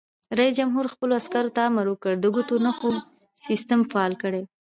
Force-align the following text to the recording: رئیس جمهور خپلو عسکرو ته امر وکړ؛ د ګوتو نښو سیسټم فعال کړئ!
رئیس 0.37 0.53
جمهور 0.59 0.85
خپلو 0.93 1.11
عسکرو 1.21 1.53
ته 1.55 1.61
امر 1.69 1.85
وکړ؛ 1.89 2.13
د 2.19 2.25
ګوتو 2.35 2.55
نښو 2.65 2.89
سیسټم 3.45 3.79
فعال 3.91 4.13
کړئ! 4.21 4.41